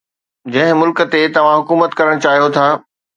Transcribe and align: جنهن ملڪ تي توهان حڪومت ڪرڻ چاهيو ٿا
جنهن 0.53 0.79
ملڪ 0.79 1.01
تي 1.11 1.21
توهان 1.35 1.59
حڪومت 1.59 1.93
ڪرڻ 2.01 2.25
چاهيو 2.25 2.49
ٿا 2.57 2.65